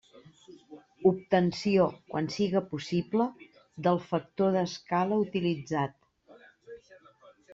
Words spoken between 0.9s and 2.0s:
Obtenció,